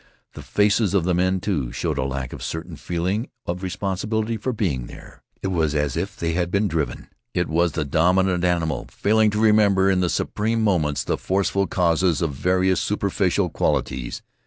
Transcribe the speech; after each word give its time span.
The 0.33 0.41
faces 0.41 0.95
of 0.95 1.03
the 1.03 1.13
men, 1.13 1.39
too, 1.39 1.71
showed 1.71 1.99
a 1.99 2.03
lack 2.03 2.33
of 2.33 2.39
a 2.39 2.43
certain 2.43 2.75
feeling 2.75 3.29
of 3.45 3.61
responsibility 3.61 4.35
for 4.35 4.51
being 4.51 4.87
there. 4.87 5.21
It 5.43 5.49
was 5.49 5.75
as 5.75 5.95
if 5.95 6.17
they 6.17 6.33
had 6.33 6.49
been 6.49 6.67
driven. 6.67 7.09
It 7.35 7.47
was 7.47 7.73
the 7.73 7.85
dominant 7.85 8.43
animal 8.43 8.87
failing 8.89 9.29
to 9.29 9.39
remember 9.39 9.91
in 9.91 9.99
the 9.99 10.09
supreme 10.09 10.63
moments 10.63 11.03
the 11.03 11.19
forceful 11.19 11.67
causes 11.67 12.19
of 12.19 12.33
various 12.33 12.81
superficial 12.81 13.51
qualities. 13.51 14.23